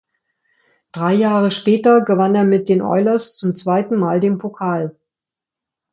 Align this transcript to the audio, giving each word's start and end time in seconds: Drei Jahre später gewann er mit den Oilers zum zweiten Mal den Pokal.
Drei 0.93 1.13
Jahre 1.13 1.51
später 1.51 2.01
gewann 2.03 2.33
er 2.33 2.43
mit 2.43 2.69
den 2.69 2.81
Oilers 2.81 3.37
zum 3.37 3.55
zweiten 3.55 3.97
Mal 3.99 4.19
den 4.19 4.39
Pokal. 4.39 4.99